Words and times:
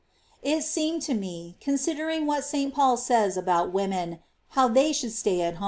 It 0.41 0.63
seemed 0.63 1.03
to 1.03 1.13
me, 1.13 1.57
considering 1.61 2.25
what 2.25 2.39
S. 2.51 2.55
Paul 2.73 2.97
says 2.97 3.37
about 3.37 3.71
women, 3.71 4.17
how 4.57 4.67
they 4.67 4.91
should 4.93 5.11
stay 5.13 5.41
at 5.41 5.41
home,^ 5.41 5.43
1 5.43 5.53
See§ 5.53 5.57
6. 5.59 5.59